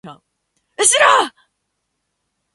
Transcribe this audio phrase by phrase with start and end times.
[0.79, 1.05] うしろ！